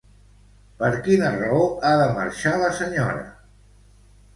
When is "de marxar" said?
2.03-2.59